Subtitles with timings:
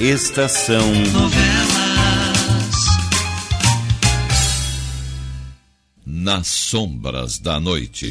[0.00, 1.54] Estação Novelas.
[6.04, 8.10] Nas sombras da noite.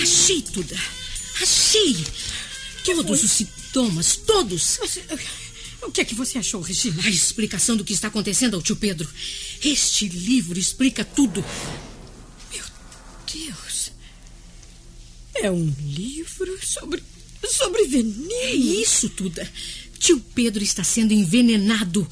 [0.00, 0.76] Achei, Tuda.
[1.42, 1.96] Achei.
[2.84, 4.78] Todos os sintomas, todos.
[5.86, 7.02] O que é que você achou, Regina?
[7.04, 9.08] A explicação do que está acontecendo ao tio Pedro.
[9.64, 11.44] Este livro explica tudo.
[13.32, 13.92] Deus.
[15.34, 17.02] É um livro sobre.
[17.48, 18.80] sobre É veneno.
[18.80, 19.50] isso, Tuda.
[19.98, 22.08] Tio Pedro está sendo envenenado.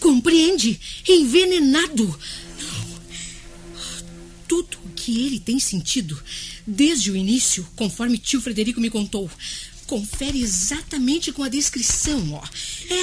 [0.00, 0.78] Compreende?
[1.08, 2.18] Envenenado.
[4.46, 6.20] Tudo o que ele tem sentido,
[6.66, 9.30] desde o início, conforme tio Frederico me contou,
[9.86, 12.42] confere exatamente com a descrição, ó.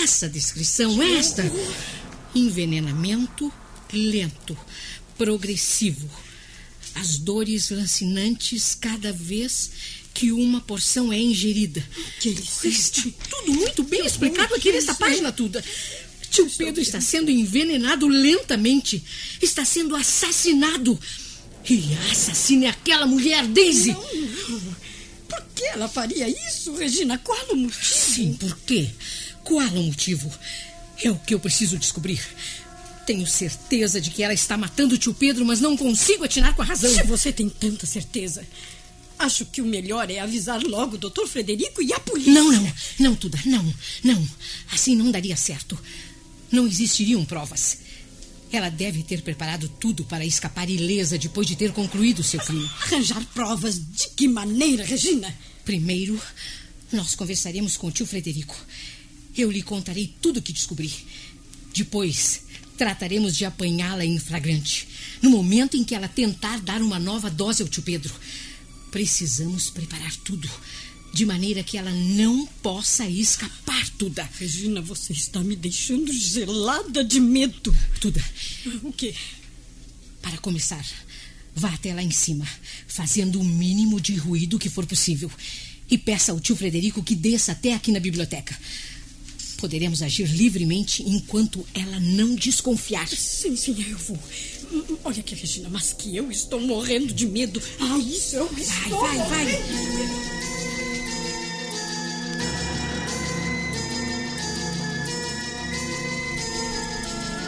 [0.04, 1.44] Essa descrição, esta.
[2.36, 3.52] Envenenamento
[3.94, 4.58] lento,
[5.17, 6.09] progressivo.
[6.95, 9.72] As dores lancinantes cada vez
[10.14, 11.84] que uma porção é ingerida.
[12.20, 13.16] Que sente.
[13.30, 15.64] tudo muito bem explicado aqui nesta página, Tuda.
[16.30, 19.04] Tio Pedro está sendo envenenado lentamente.
[19.42, 21.00] Está sendo assassinado.
[21.70, 23.95] E a assassina é aquela mulher, Daisy.
[25.34, 27.17] Por que ela faria isso, Regina?
[27.17, 27.84] Qual o motivo?
[27.84, 28.89] Sim, por quê?
[29.44, 30.31] Qual o motivo?
[31.03, 32.22] É o que eu preciso descobrir.
[33.06, 36.61] Tenho certeza de que ela está matando o tio Pedro, mas não consigo atinar com
[36.61, 36.94] a razão.
[36.94, 38.45] Se você tem tanta certeza,
[39.20, 42.34] acho que o melhor é avisar logo o doutor Frederico e a polícia.
[42.34, 43.73] Não, não, não, Tuda, não,
[44.04, 44.30] não.
[44.72, 45.78] Assim não daria certo.
[46.52, 47.80] Não existiriam provas.
[48.54, 52.70] Ela deve ter preparado tudo para escapar ilesa depois de ter concluído seu crime.
[52.84, 55.36] Arranjar provas de que maneira, Regina?
[55.66, 56.22] Primeiro,
[56.92, 58.56] nós conversaremos com o tio Frederico.
[59.36, 60.94] Eu lhe contarei tudo o que descobri.
[61.73, 62.44] Depois,
[62.78, 64.88] trataremos de apanhá-la em flagrante.
[65.20, 68.14] No momento em que ela tentar dar uma nova dose ao tio Pedro.
[68.92, 70.48] Precisamos preparar tudo.
[71.14, 74.28] De maneira que ela não possa escapar, Tuda.
[74.40, 77.76] Regina, você está me deixando gelada de medo.
[78.02, 78.24] Tuda,
[78.84, 79.14] O quê?
[80.22, 80.84] para começar,
[81.54, 82.48] vá até lá em cima,
[82.88, 85.30] fazendo o mínimo de ruído que for possível.
[85.90, 88.58] E peça ao tio Frederico que desça até aqui na biblioteca.
[89.58, 93.08] Poderemos agir livremente enquanto ela não desconfiar.
[93.08, 94.18] Sim, sim, eu vou.
[95.04, 97.62] Olha aqui, Regina, mas que eu estou morrendo de medo.
[97.80, 99.45] Ah, isso eu Vai, estou vai, vai.
[99.45, 100.73] morrendo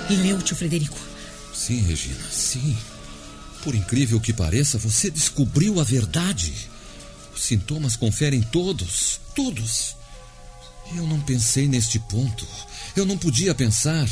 [0.09, 0.23] medo.
[0.23, 0.97] Leu, tio Frederico.
[1.53, 2.77] Sim, Regina, sim.
[3.63, 6.53] Por incrível que pareça, você descobriu a verdade.
[7.33, 9.95] Os sintomas conferem todos, todos.
[10.95, 12.47] Eu não pensei neste ponto.
[12.95, 14.07] Eu não podia pensar.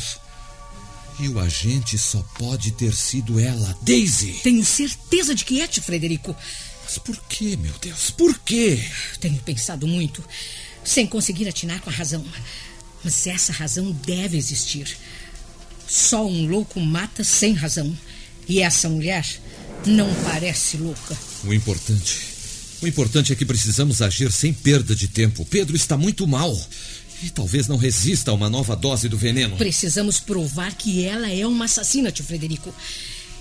[1.20, 4.40] E o agente só pode ter sido ela, Daisy.
[4.42, 6.34] Tenho certeza de que é, tio Frederico.
[6.82, 8.10] Mas por que, meu Deus?
[8.10, 8.84] Por quê?
[9.20, 10.24] Tenho pensado muito,
[10.84, 12.24] sem conseguir atinar com a razão.
[13.02, 14.96] Mas essa razão deve existir.
[15.86, 17.96] Só um louco mata sem razão.
[18.48, 19.26] E essa mulher
[19.86, 21.16] não parece louca.
[21.44, 22.34] O importante.
[22.82, 25.44] O importante é que precisamos agir sem perda de tempo.
[25.44, 26.54] Pedro está muito mal.
[27.22, 29.56] E talvez não resista a uma nova dose do veneno.
[29.56, 32.74] Precisamos provar que ela é uma assassina, tio Frederico.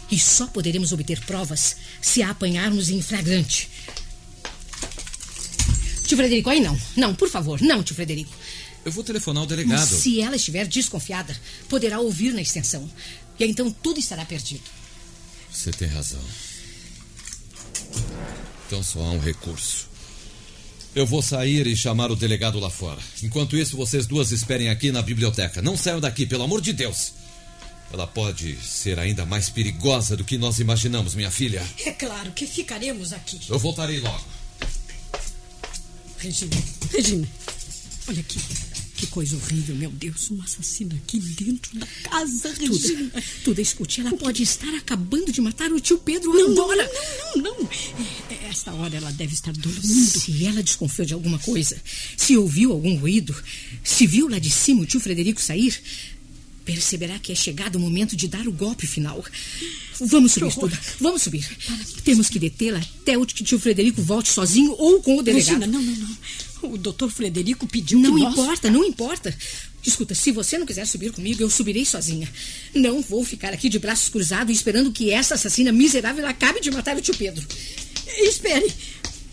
[0.09, 3.69] E só poderemos obter provas se a apanharmos em flagrante.
[6.05, 6.79] Tio Frederico, aí não.
[6.95, 8.31] Não, por favor, não, tio Frederico.
[8.85, 9.87] Eu vou telefonar ao Mas delegado.
[9.87, 11.35] se ela estiver desconfiada,
[11.69, 12.89] poderá ouvir na extensão.
[13.39, 14.63] E então tudo estará perdido.
[15.51, 16.19] Você tem razão.
[18.67, 19.87] Então só há um recurso.
[20.95, 22.99] Eu vou sair e chamar o delegado lá fora.
[23.23, 25.61] Enquanto isso, vocês duas esperem aqui na biblioteca.
[25.61, 27.13] Não saiam daqui, pelo amor de Deus.
[27.91, 31.63] Ela pode ser ainda mais perigosa do que nós imaginamos, minha filha.
[31.85, 33.39] É claro que ficaremos aqui.
[33.49, 34.23] Eu voltarei logo.
[36.17, 36.55] Regina,
[36.91, 37.27] Regina,
[38.07, 38.39] olha aqui.
[39.03, 40.29] Que coisa horrível, meu Deus.
[40.29, 43.09] Uma assassina aqui dentro da casa, Regina.
[43.09, 46.89] Tudo, tudo, escute, ela pode estar acabando de matar o tio Pedro Não, agora.
[47.35, 47.69] não, não, não.
[48.29, 49.83] É, é, Esta hora ela deve estar dormindo.
[49.83, 51.75] Se ela desconfiou de alguma coisa,
[52.15, 53.35] se ouviu algum ruído,
[53.83, 55.77] se viu lá de cima o tio Frederico sair,
[56.65, 59.23] perceberá que é chegado o momento de dar o golpe final.
[59.99, 60.69] Vamos subir, horror.
[60.69, 60.79] Tuda.
[60.99, 61.47] Vamos subir.
[62.03, 65.59] Temos que detê-la até o tio Frederico volte sozinho ou com o delegado.
[65.59, 66.71] Regina, não, não, não.
[66.71, 68.33] O doutor Frederico pediu Não que nós...
[68.33, 69.35] importa, não importa.
[69.85, 72.31] Escuta, se você não quiser subir comigo, eu subirei sozinha.
[72.73, 76.95] Não vou ficar aqui de braços cruzados esperando que essa assassina miserável acabe de matar
[76.95, 77.45] o tio Pedro.
[78.19, 78.71] Espere.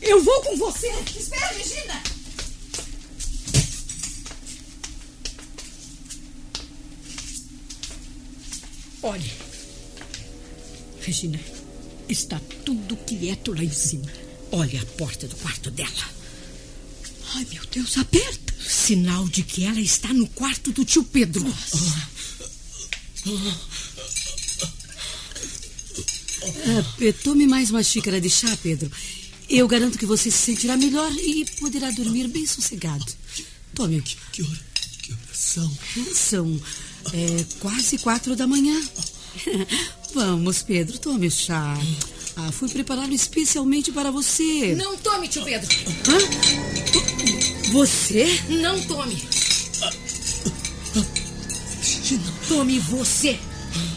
[0.02, 0.88] Eu vou com você.
[1.16, 2.02] Espere, Regina.
[9.02, 9.32] Olhe.
[11.00, 11.40] Regina,
[12.08, 14.06] está tudo quieto lá em cima.
[14.52, 16.20] Olhe a porta do quarto dela.
[17.34, 18.54] Ai, meu Deus, aperta.
[18.60, 21.46] Sinal de que ela está no quarto do tio Pedro.
[26.42, 28.90] Ah, tome mais uma xícara de chá, Pedro.
[29.48, 33.04] Eu garanto que você se sentirá melhor e poderá dormir bem sossegado.
[33.74, 34.00] Tome.
[34.02, 34.60] Que, que, hora,
[35.02, 35.38] que horas
[36.16, 36.60] são?
[37.12, 38.80] É, quase quatro da manhã.
[40.14, 41.76] Vamos, Pedro, tome o chá.
[42.36, 44.74] Ah, fui prepará-lo especialmente para você.
[44.74, 45.68] Não tome, tio Pedro.
[46.08, 47.70] Hã?
[47.72, 48.40] Você?
[48.48, 49.16] Não tome.
[52.48, 53.38] Tome você.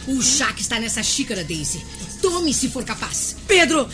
[0.08, 1.82] O chá que está nessa xícara, Daisy.
[2.22, 3.36] Tome se for capaz.
[3.48, 3.88] Pedro!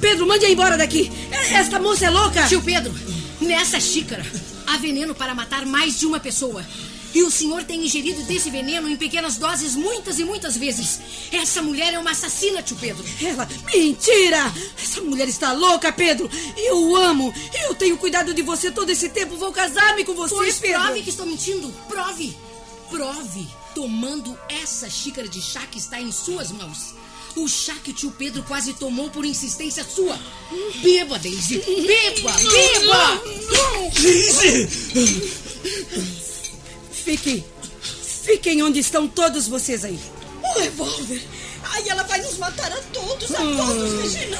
[0.00, 1.10] Pedro, mande-a embora daqui!
[1.52, 2.46] Esta moça é louca!
[2.46, 2.92] Tio Pedro,
[3.40, 4.24] nessa xícara
[4.66, 6.64] há veneno para matar mais de uma pessoa.
[7.12, 11.00] E o senhor tem ingerido desse veneno em pequenas doses muitas e muitas vezes.
[11.32, 13.04] Essa mulher é uma assassina, tio Pedro.
[13.20, 13.48] Ela.
[13.72, 14.52] Mentira!
[14.80, 16.30] Essa mulher está louca, Pedro!
[16.56, 17.34] Eu amo!
[17.64, 19.36] Eu tenho cuidado de você todo esse tempo.
[19.36, 20.82] Vou casar-me com você, Pois Pedro!
[20.82, 21.68] prove que estou mentindo.
[21.88, 22.36] Prove.
[22.90, 23.48] Prove.
[23.74, 26.94] Tomando essa xícara de chá que está em suas mãos.
[27.36, 30.18] O chá que o tio Pedro quase tomou por insistência sua.
[30.82, 31.58] Beba, Daisy.
[31.58, 33.22] Beba, beba!
[33.94, 34.68] Daisy!
[37.10, 37.44] Fiquem.
[38.24, 39.98] Fiquem onde estão todos vocês aí.
[40.44, 41.20] O revólver!
[41.64, 44.38] Ai, ela vai nos matar a todos, a todos, Regina!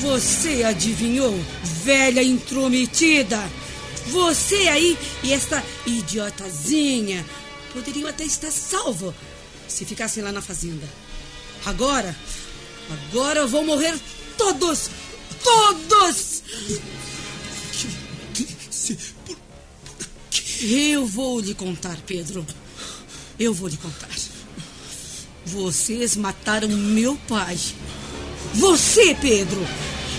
[0.00, 1.34] Você adivinhou,
[1.82, 3.38] velha intrometida?
[4.06, 7.26] Você aí e esta idiotazinha
[7.72, 9.12] poderiam até estar salvo
[9.66, 10.88] se ficassem lá na fazenda.
[11.66, 12.14] Agora,
[13.10, 13.98] agora vão morrer
[14.38, 14.88] todos!
[15.42, 16.42] Todos!
[18.32, 19.23] Que, se, por,
[20.60, 22.46] Eu vou lhe contar, Pedro.
[23.38, 24.08] Eu vou lhe contar.
[25.44, 27.58] Vocês mataram meu pai.
[28.54, 29.66] Você, Pedro!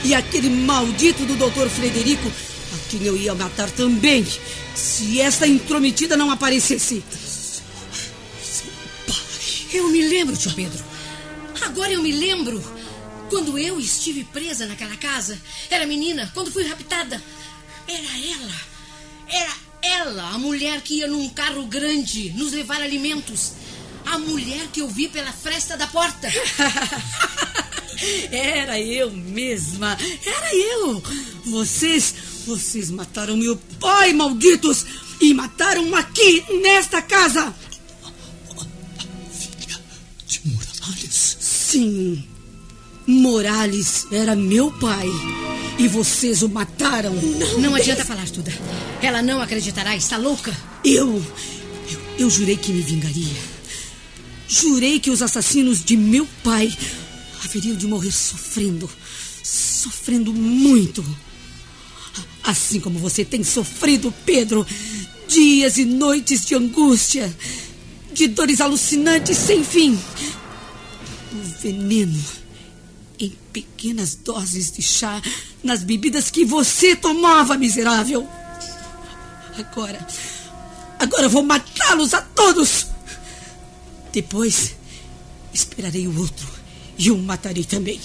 [0.04, 4.26] E aquele maldito do doutor Frederico, a quem eu ia matar também,
[4.76, 7.04] se esta intrometida não aparecesse.
[9.74, 10.84] Eu me lembro, tio Pedro.
[11.62, 12.64] Agora eu me lembro.
[13.30, 17.22] Quando eu estive presa naquela casa, era menina, quando fui raptada.
[17.88, 18.54] Era ela.
[19.28, 23.54] Era ela, a mulher que ia num carro grande nos levar alimentos.
[24.06, 26.28] A mulher que eu vi pela fresta da porta.
[28.32, 29.98] Era eu mesma.
[30.26, 31.02] Era eu.
[31.46, 32.14] Vocês,
[32.46, 34.86] vocês mataram meu pai, malditos!
[35.22, 37.54] E mataram aqui, nesta casa!
[39.32, 39.80] filha
[40.28, 41.38] de Morales.
[41.40, 42.35] Sim.
[43.08, 45.08] Morales era meu pai.
[45.78, 47.14] E vocês o mataram.
[47.60, 48.52] Não adianta falar, Tuda.
[49.02, 50.56] Ela não acreditará, está louca.
[50.84, 51.22] Eu,
[51.92, 52.02] eu.
[52.18, 53.36] Eu jurei que me vingaria.
[54.48, 56.76] Jurei que os assassinos de meu pai
[57.44, 58.90] haveriam de morrer sofrendo.
[59.44, 61.06] Sofrendo muito.
[62.44, 64.66] Assim como você tem sofrido, Pedro.
[65.28, 67.36] Dias e noites de angústia.
[68.14, 70.00] De dores alucinantes sem fim.
[71.34, 72.45] O veneno
[73.20, 75.22] em pequenas doses de chá
[75.64, 78.28] nas bebidas que você tomava, miserável.
[79.58, 80.06] Agora.
[81.00, 82.88] Agora vou matá-los a todos.
[84.12, 84.76] Depois,
[85.54, 86.48] esperarei o outro
[86.98, 88.00] e o matarei também.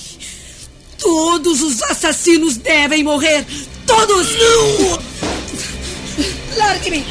[0.99, 3.47] Todos os assassinos devem morrer.
[3.87, 4.29] Todos!
[4.37, 4.99] Não!
[6.57, 7.05] Largue-me!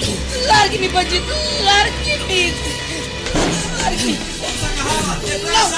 [0.47, 1.25] Largue-me, bandido!
[1.63, 2.53] Largue-me!
[3.81, 4.19] Largue-me!
[5.45, 5.71] Não!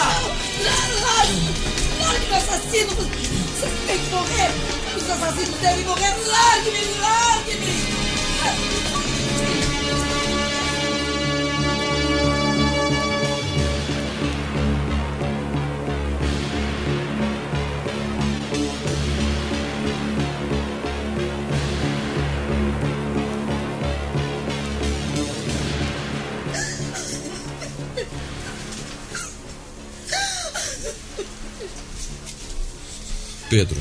[1.02, 1.81] Largue!
[2.12, 2.92] Largue-me, assassino!
[2.92, 4.52] Você tem que morrer!
[4.98, 6.14] Os assassinos devem morrer!
[6.28, 7.00] Largue-me!
[7.00, 8.01] Largue-me!
[33.52, 33.76] Pedro,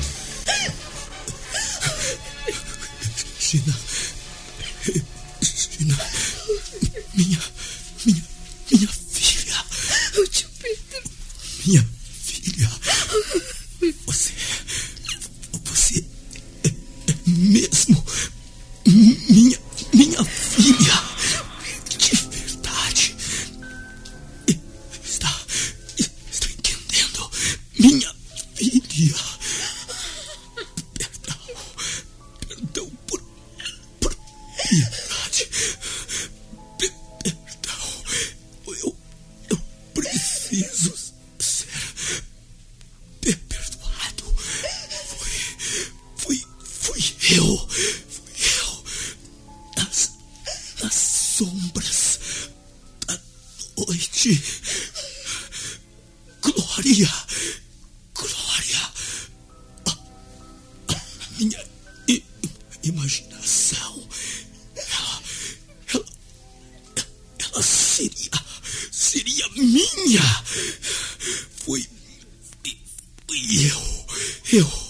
[74.51, 74.80] eu,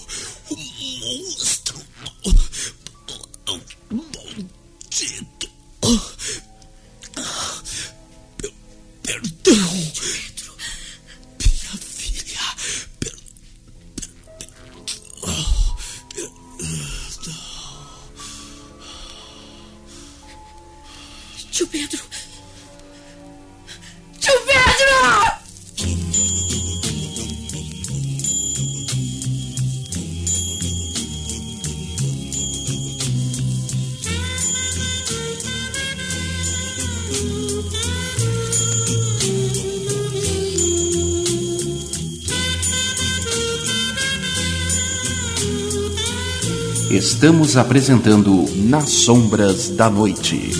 [47.22, 50.50] Estamos apresentando Nas Sombras da Noite.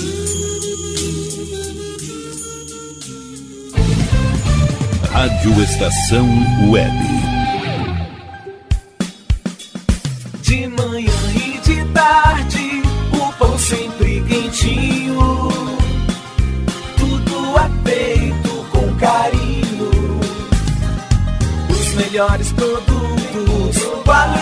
[5.11, 6.25] Rádio Estação
[6.71, 6.97] Web.
[10.42, 15.49] De manhã e de tarde, o pão sempre quentinho.
[16.97, 20.21] Tudo é feito com carinho.
[21.69, 24.42] Os melhores produtos, qualidade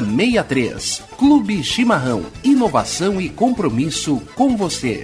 [0.01, 1.03] 7063.
[1.17, 2.25] Clube Chimarrão.
[2.43, 5.03] Inovação e compromisso com você.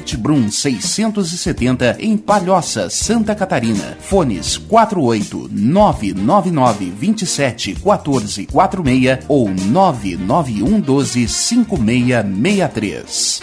[0.00, 3.98] Guedert Brum 670 em Palhoça, Santa Catarina.
[4.00, 13.42] Fones 48 999 27 14 46 ou 991 12 5663.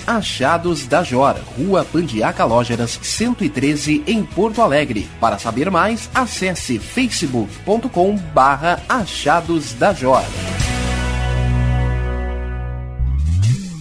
[0.05, 5.07] Achados da Jor, Rua Pandiaca Lógeras, 113, em Porto Alegre.
[5.19, 10.23] Para saber mais, acesse facebook.com barra Achados da Jor.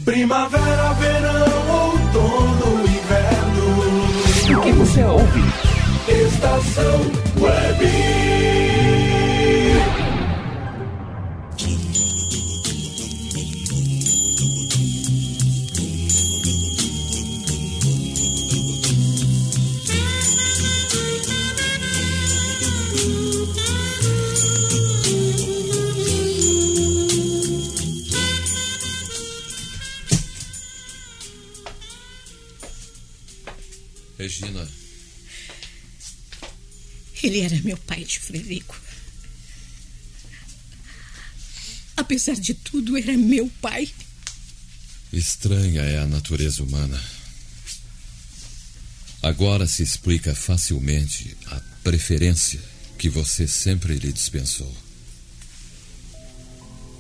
[0.05, 4.59] Primavera, verão, outono, inverno.
[4.59, 5.41] O que você ouve?
[6.09, 7.01] Estação
[7.39, 8.30] Web.
[38.11, 38.77] Tio Frederico.
[41.97, 43.89] Apesar de tudo, era meu pai.
[45.13, 47.01] Estranha é a natureza humana.
[49.23, 52.61] Agora se explica facilmente a preferência
[52.99, 54.75] que você sempre lhe dispensou.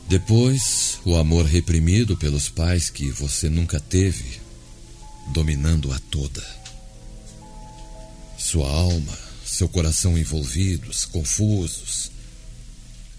[0.08, 4.40] Depois, o amor reprimido pelos pais que você nunca teve,
[5.32, 6.44] dominando-a toda.
[8.36, 12.10] Sua alma, seu coração envolvidos, confusos,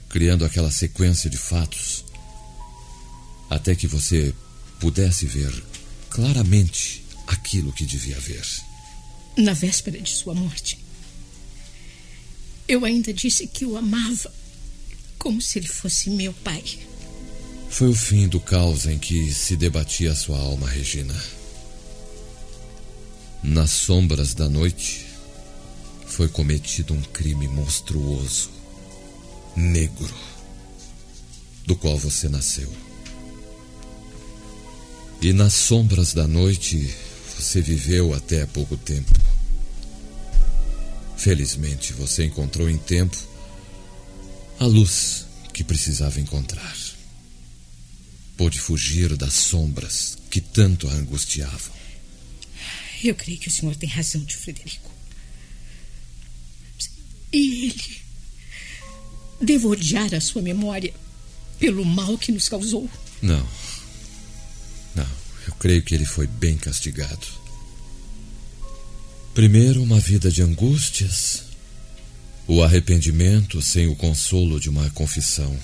[0.09, 2.05] criando aquela sequência de fatos,
[3.50, 4.33] até que você
[4.79, 5.51] pudesse ver
[6.09, 8.45] claramente aquilo que devia ver.
[9.38, 10.79] Na véspera de sua morte,
[12.67, 14.33] eu ainda disse que o amava
[15.17, 16.63] como se ele fosse meu pai.
[17.69, 21.15] Foi o fim do caos em que se debatia sua alma, Regina.
[23.43, 25.10] Nas sombras da noite,
[26.11, 28.51] foi cometido um crime monstruoso,
[29.55, 30.13] negro,
[31.65, 32.69] do qual você nasceu.
[35.21, 36.93] E nas sombras da noite,
[37.37, 39.17] você viveu até pouco tempo.
[41.15, 43.17] Felizmente, você encontrou em tempo
[44.59, 46.75] a luz que precisava encontrar.
[48.35, 51.71] Pôde fugir das sombras que tanto a angustiavam.
[53.01, 54.90] Eu creio que o senhor tem razão, tio Frederico.
[57.33, 58.01] E ele.
[59.39, 60.94] Devo odiar a sua memória
[61.59, 62.89] pelo mal que nos causou?
[63.22, 63.48] Não.
[64.96, 65.07] Não,
[65.48, 67.27] eu creio que ele foi bem castigado.
[69.33, 71.44] Primeiro, uma vida de angústias,
[72.48, 75.57] o arrependimento sem o consolo de uma confissão.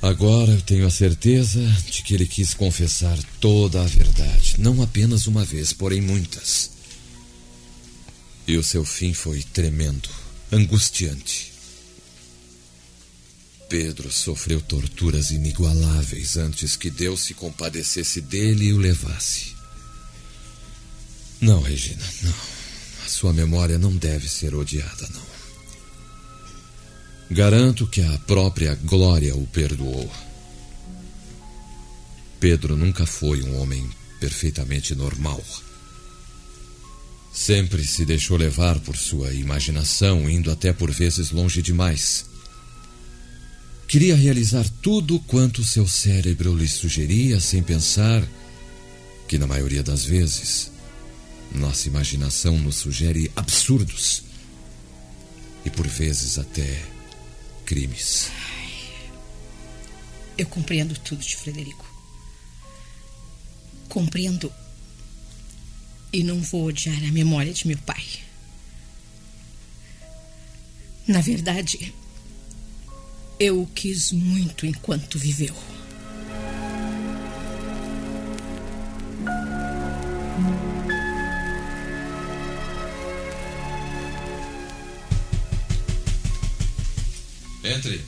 [0.00, 1.60] Agora eu tenho a certeza
[1.90, 6.70] de que ele quis confessar toda a verdade, não apenas uma vez, porém muitas.
[8.46, 10.08] E o seu fim foi tremendo,
[10.50, 11.52] angustiante.
[13.68, 19.54] Pedro sofreu torturas inigualáveis antes que Deus se compadecesse dele e o levasse.
[21.40, 22.34] Não, Regina, não.
[23.04, 25.26] A sua memória não deve ser odiada, não.
[27.30, 30.12] Garanto que a própria glória o perdoou.
[32.38, 33.88] Pedro nunca foi um homem
[34.20, 35.42] perfeitamente normal.
[37.32, 42.26] Sempre se deixou levar por sua imaginação, indo até por vezes longe demais.
[43.88, 48.26] Queria realizar tudo quanto seu cérebro lhe sugeria, sem pensar
[49.26, 50.70] que, na maioria das vezes,
[51.54, 54.24] nossa imaginação nos sugere absurdos
[55.64, 56.82] e, por vezes, até
[57.64, 58.30] crimes.
[60.36, 61.86] Eu compreendo tudo de Frederico.
[63.88, 64.52] Compreendo
[66.12, 68.04] e não vou odiar a memória de meu pai.
[71.06, 71.92] Na verdade,
[73.40, 75.54] eu o quis muito enquanto viveu.
[87.64, 88.04] Entre.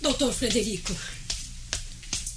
[0.00, 0.94] Doutor Frederico,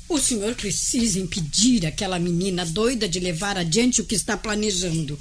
[0.10, 5.18] o senhor precisa impedir aquela menina doida de levar adiante o que está planejando.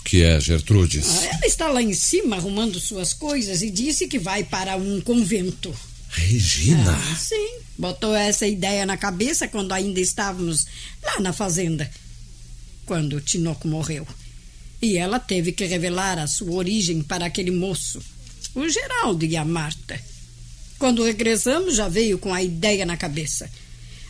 [0.00, 1.08] O que é, Gertrudes?
[1.08, 5.00] Ah, ela está lá em cima arrumando suas coisas e disse que vai para um
[5.00, 5.74] convento.
[6.10, 6.96] Regina?
[6.96, 7.60] Ah, sim.
[7.76, 10.66] Botou essa ideia na cabeça quando ainda estávamos
[11.02, 11.88] lá na fazenda.
[12.84, 14.06] Quando o Tinoco morreu.
[14.80, 18.00] E ela teve que revelar a sua origem para aquele moço,
[18.54, 20.00] o Geraldo e a Marta.
[20.78, 23.50] Quando regressamos, já veio com a ideia na cabeça.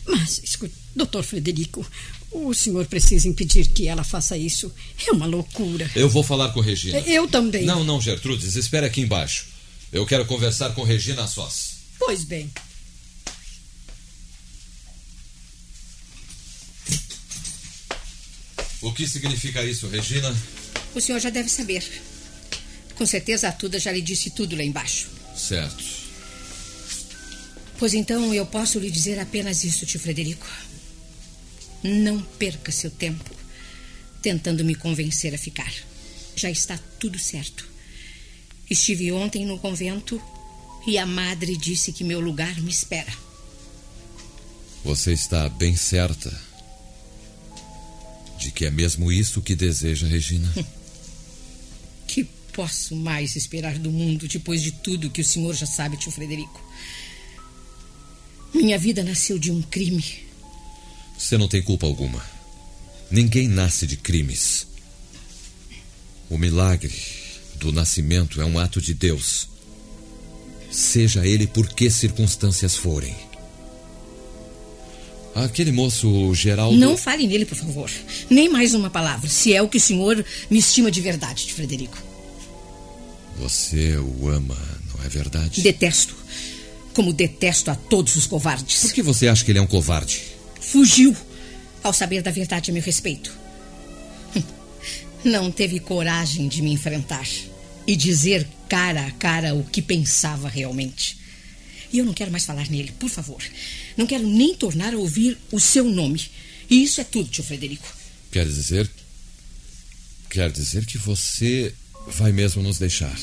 [0.09, 1.85] Mas, escute, doutor Frederico,
[2.31, 4.73] o senhor precisa impedir que ela faça isso.
[5.07, 5.89] É uma loucura.
[5.95, 6.97] Eu vou falar com Regina.
[7.01, 7.63] Eu também.
[7.63, 9.45] Não, não, Gertrudes, espere aqui embaixo.
[9.91, 11.77] Eu quero conversar com Regina a sós.
[11.99, 12.49] Pois bem.
[18.81, 20.35] O que significa isso, Regina?
[20.95, 21.83] O senhor já deve saber.
[22.95, 25.07] Com certeza a Tuda já lhe disse tudo lá embaixo.
[25.35, 25.98] Certo.
[27.79, 30.45] Pois então eu posso lhe dizer apenas isso, tio Frederico.
[31.81, 33.39] Não perca seu tempo.
[34.21, 35.73] tentando me convencer a ficar.
[36.35, 37.65] Já está tudo certo.
[38.69, 40.21] Estive ontem no convento
[40.85, 43.11] e a madre disse que meu lugar me espera.
[44.83, 46.29] Você está bem certa
[48.37, 50.53] de que é mesmo isso que deseja, Regina?
[52.07, 56.11] que posso mais esperar do mundo depois de tudo que o senhor já sabe, tio
[56.11, 56.68] Frederico?
[58.53, 60.03] Minha vida nasceu de um crime.
[61.17, 62.23] Você não tem culpa alguma.
[63.11, 64.67] Ninguém nasce de crimes.
[66.29, 66.93] O milagre
[67.55, 69.49] do nascimento é um ato de Deus.
[70.71, 73.15] Seja ele por que circunstâncias forem.
[75.35, 76.77] Aquele moço Geraldo.
[76.77, 77.89] Não fale nele, por favor.
[78.29, 81.53] Nem mais uma palavra, se é o que o senhor me estima de verdade, de
[81.53, 81.97] Frederico.
[83.37, 84.57] Você o ama,
[84.93, 85.61] não é verdade?
[85.61, 86.15] Detesto.
[86.99, 88.81] Como detesto a todos os covardes.
[88.81, 90.21] Por que você acha que ele é um covarde?
[90.59, 91.15] Fugiu
[91.81, 93.31] ao saber da verdade a meu respeito.
[95.23, 97.25] Não teve coragem de me enfrentar
[97.87, 101.17] e dizer cara a cara o que pensava realmente.
[101.89, 103.41] E eu não quero mais falar nele, por favor.
[103.95, 106.29] Não quero nem tornar a ouvir o seu nome.
[106.69, 107.87] E isso é tudo, tio Frederico.
[108.29, 108.91] Quer dizer.
[110.29, 111.73] Quer dizer que você
[112.07, 113.17] vai mesmo nos deixar.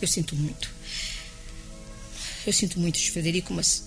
[0.00, 0.73] Eu sinto muito.
[2.46, 3.84] Eu sinto muito, Frederico, mas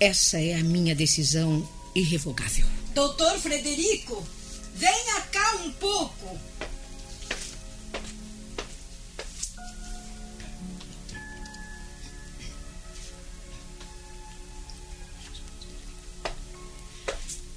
[0.00, 2.66] essa é a minha decisão irrevogável.
[2.94, 4.26] Doutor Frederico,
[4.74, 6.38] venha cá um pouco.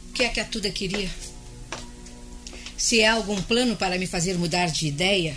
[0.10, 1.10] O que é que a Tuda queria?
[2.76, 5.36] Se há algum plano para me fazer mudar de ideia,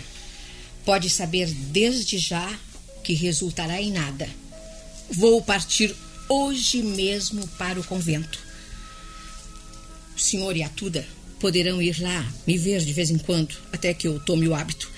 [0.83, 2.59] pode saber desde já
[3.03, 4.40] que resultará em nada.
[5.11, 5.95] Vou partir
[6.29, 8.39] hoje mesmo para o convento.
[10.15, 11.05] O senhor e a Tuda
[11.39, 14.89] poderão ir lá me ver de vez em quando, até que eu tome o hábito.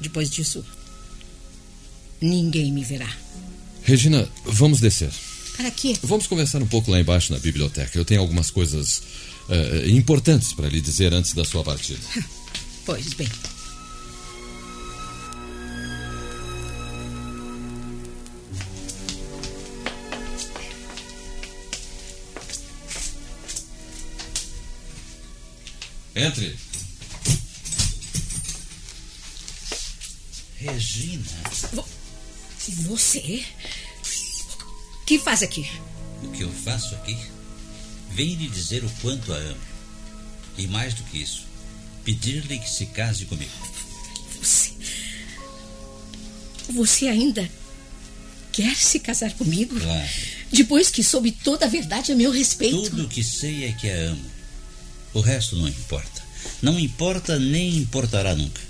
[0.00, 0.64] Depois disso,
[2.20, 3.08] ninguém me verá.
[3.82, 5.10] Regina, vamos descer.
[5.56, 5.96] Para quê?
[6.02, 7.98] Vamos conversar um pouco lá embaixo na biblioteca.
[7.98, 9.02] Eu tenho algumas coisas
[9.48, 12.00] uh, importantes para lhe dizer antes da sua partida.
[12.84, 13.28] Pois bem.
[26.22, 26.56] Entre.
[30.56, 31.24] Regina.
[32.86, 33.44] Você?
[35.00, 35.68] O que faz aqui?
[36.22, 37.18] O que eu faço aqui?
[38.12, 39.60] Venho lhe dizer o quanto a amo.
[40.56, 41.44] E mais do que isso,
[42.04, 43.50] pedir-lhe que se case comigo.
[44.40, 44.72] Você.
[46.70, 47.50] Você ainda
[48.52, 49.78] quer se casar comigo?
[49.80, 50.08] Claro.
[50.52, 52.90] Depois que soube toda a verdade a meu respeito.
[52.90, 54.41] Tudo o que sei é que a amo.
[55.14, 56.22] O resto não importa.
[56.60, 58.60] Não importa nem importará nunca.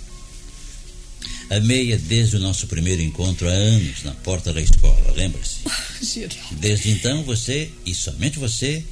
[1.51, 5.59] Amei-a desde o nosso primeiro encontro há anos na porta da escola, lembra-se?
[6.53, 8.83] Desde então você, e somente você,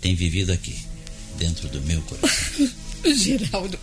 [0.00, 0.76] tem vivido aqui,
[1.38, 2.70] dentro do meu coração.
[3.16, 3.78] Geraldo,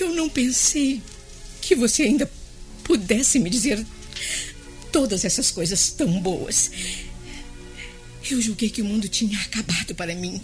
[0.00, 1.02] eu não pensei
[1.60, 2.30] que você ainda
[2.84, 3.84] pudesse me dizer
[4.90, 6.70] todas essas coisas tão boas.
[8.30, 10.40] Eu julguei que o mundo tinha acabado para mim.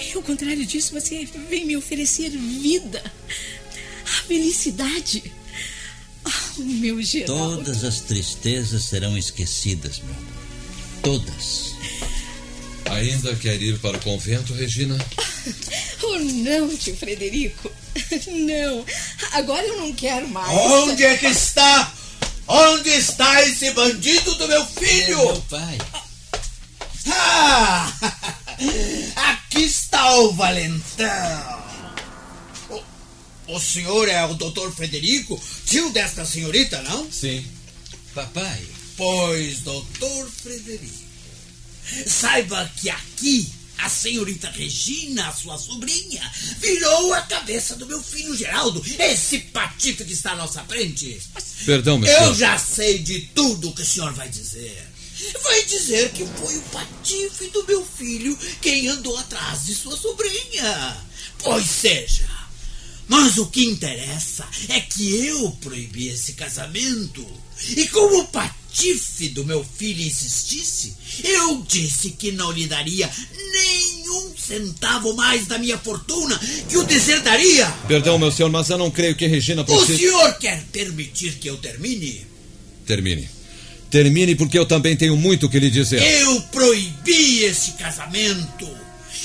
[0.00, 3.02] E ao contrário disso, você vem me oferecer vida,
[4.04, 5.32] a felicidade.
[6.24, 7.56] Oh, meu Geraldo.
[7.56, 10.32] Todas as tristezas serão esquecidas, meu amor.
[11.02, 11.72] Todas.
[12.90, 14.96] Ainda quer ir para o convento, Regina?
[16.00, 17.70] Oh, não, tio Frederico.
[18.28, 18.84] Não.
[19.32, 20.48] Agora eu não quero mais.
[20.48, 21.92] Onde é que está?
[22.46, 25.20] Onde está esse bandido do meu filho?
[25.20, 25.78] É meu pai.
[27.08, 28.36] Ah!
[29.16, 31.64] Aqui está o valentão.
[32.70, 37.10] O, o senhor é o doutor Frederico, tio desta senhorita, não?
[37.10, 37.44] Sim.
[38.14, 38.62] Papai.
[38.96, 41.04] Pois, doutor Frederico,
[42.06, 46.20] saiba que aqui a senhorita Regina, sua sobrinha,
[46.58, 51.20] virou a cabeça do meu filho Geraldo, esse patife que está à nossa frente.
[51.64, 52.34] Perdão, meu Eu senhor.
[52.34, 54.84] já sei de tudo o que o senhor vai dizer.
[55.42, 60.96] Vai dizer que foi o patife do meu filho quem andou atrás de sua sobrinha.
[61.38, 62.28] Pois seja.
[63.08, 67.26] Mas o que interessa é que eu proibi esse casamento.
[67.70, 73.10] E como o patife do meu filho insistisse, eu disse que não lhe daria
[73.52, 77.66] nenhum centavo mais da minha fortuna que o deserdaria.
[77.88, 81.56] Perdão, meu senhor, mas eu não creio que Regina O senhor quer permitir que eu
[81.56, 82.26] termine?
[82.86, 83.37] Termine.
[83.90, 86.02] Termine, porque eu também tenho muito o que lhe dizer.
[86.02, 88.68] Eu proibi esse casamento.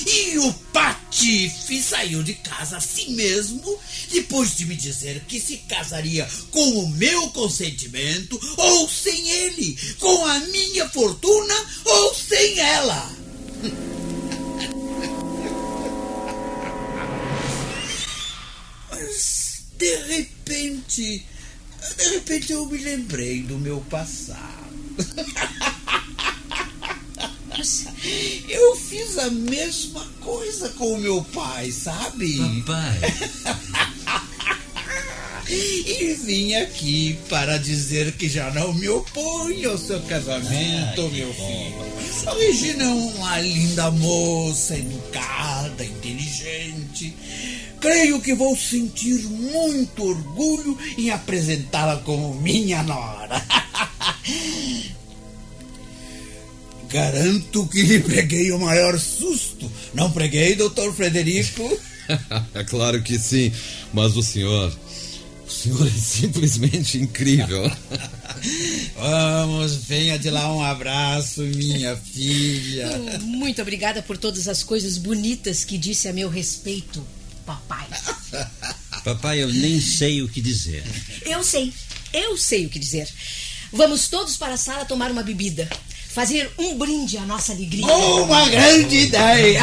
[0.06, 3.80] E o Patife saiu de casa assim mesmo,
[4.12, 10.26] depois de me dizer que se casaria com o meu consentimento ou sem ele, com
[10.26, 13.10] a minha fortuna ou sem ela.
[18.92, 21.26] Mas de repente,
[21.98, 24.64] de repente eu me lembrei do meu passado.
[28.50, 32.38] Eu fiz a mesma coisa com o meu pai, sabe?
[32.66, 33.00] Papai.
[35.50, 41.34] E vim aqui para dizer que já não me oponho ao seu casamento, Ah, meu
[41.34, 41.94] filho.
[42.28, 47.14] A Regina é uma linda moça, educada, inteligente.
[47.82, 53.44] Creio que vou sentir muito orgulho em apresentá-la como minha nora.
[56.90, 59.70] Garanto que lhe preguei o maior susto.
[59.94, 61.78] Não preguei, doutor Frederico?
[62.54, 63.52] é claro que sim,
[63.92, 64.72] mas o senhor.
[65.64, 67.72] O senhor é simplesmente incrível.
[68.98, 72.98] Vamos, venha de lá um abraço, minha filha.
[73.22, 77.06] Muito obrigada por todas as coisas bonitas que disse a meu respeito,
[77.46, 77.88] papai.
[79.04, 80.82] Papai, eu nem sei o que dizer.
[81.26, 81.74] Eu sei,
[82.14, 83.10] eu sei o que dizer.
[83.74, 85.70] Vamos todos para a sala tomar uma bebida.
[86.08, 87.86] Fazer um brinde à nossa alegria.
[87.86, 89.62] Uma grande ideia!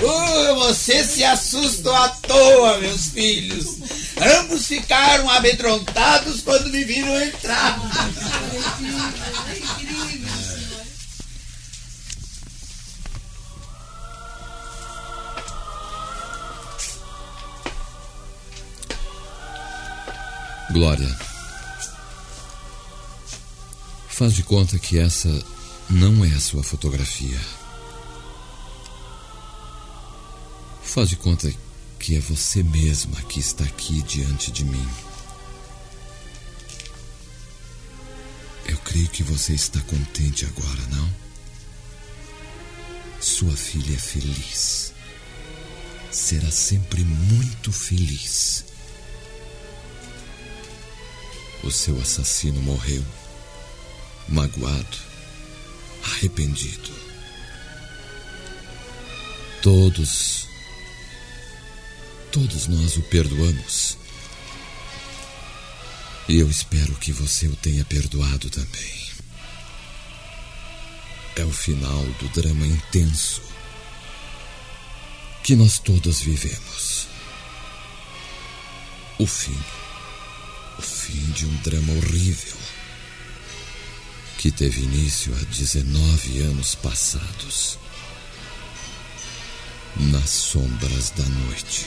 [0.00, 3.76] Uh, você se assustou à toa, meus filhos.
[4.20, 7.78] Ambos ficaram amedrontados quando me viram entrar.
[20.70, 21.18] Glória.
[24.08, 25.28] Faz de conta que essa
[25.88, 27.40] não é a sua fotografia.
[30.82, 31.69] Faz de conta que
[32.16, 34.88] é você mesma que está aqui diante de mim.
[38.64, 41.10] Eu creio que você está contente agora, não?
[43.20, 44.92] Sua filha é feliz.
[46.10, 48.64] Será sempre muito feliz.
[51.62, 53.04] O seu assassino morreu,
[54.26, 54.96] magoado,
[56.02, 56.90] arrependido.
[59.62, 60.49] Todos,
[62.32, 63.98] todos nós o perdoamos.
[66.28, 69.10] E eu espero que você o tenha perdoado também.
[71.36, 73.42] É o final do drama intenso
[75.42, 77.08] que nós todos vivemos.
[79.18, 79.58] O fim
[80.80, 82.56] o fim de um drama horrível
[84.38, 87.78] que teve início há 19 anos passados
[89.96, 91.86] nas sombras da noite.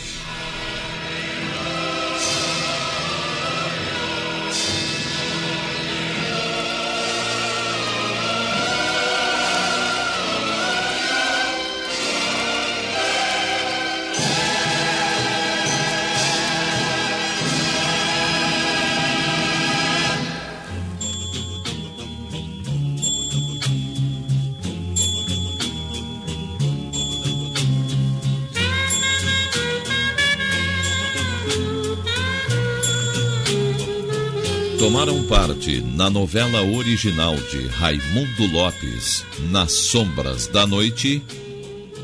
[35.94, 41.22] Na novela original de Raimundo Lopes, Nas Sombras da Noite,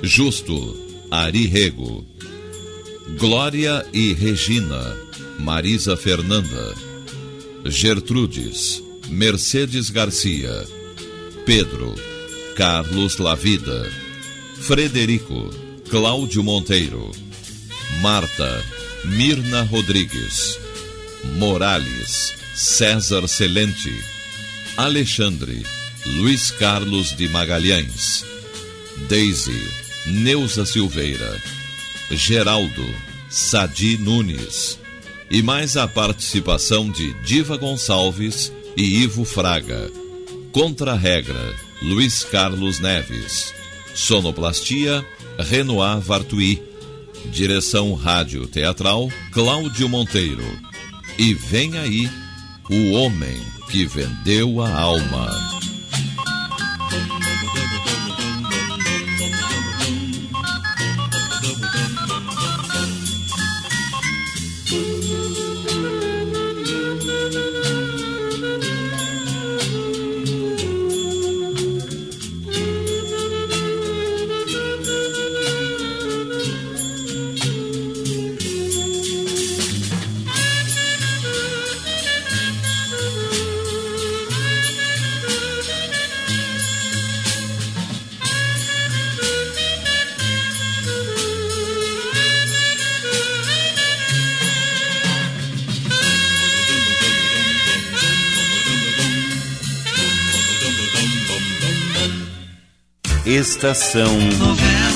[0.04, 0.78] Justo,
[1.10, 2.06] Ari Rego,
[3.18, 4.96] Glória e Regina,
[5.40, 6.76] Marisa Fernanda,
[7.66, 10.68] Gertrudes, Mercedes Garcia,
[11.46, 11.96] Pedro,
[12.56, 13.92] Carlos Lavida,
[14.62, 15.50] Frederico,
[15.90, 17.10] Cláudio Monteiro,
[18.02, 18.64] Marta,
[19.06, 20.60] Mirna Rodrigues,
[21.38, 24.04] Morales, César Celente,
[24.76, 25.64] Alexandre,
[26.06, 28.26] Luiz Carlos de Magalhães,
[29.08, 29.66] Daisy,
[30.08, 31.42] Neuza Silveira,
[32.12, 32.86] Geraldo,
[33.30, 34.78] Sadi Nunes,
[35.32, 39.90] e mais a participação de Diva Gonçalves e Ivo Fraga.
[40.52, 43.54] Contra-regra, Luiz Carlos Neves.
[43.96, 45.06] Sonoplastia,
[45.40, 46.62] Renoir Vartui.
[47.32, 50.44] Direção Rádio Teatral, Cláudio Monteiro.
[51.18, 52.10] E vem aí
[52.70, 55.49] o homem que vendeu a alma.
[103.60, 104.89] Estação Novela.